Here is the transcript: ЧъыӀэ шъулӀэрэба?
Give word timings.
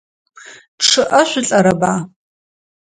ЧъыӀэ 0.85 1.21
шъулӀэрэба? 1.29 1.93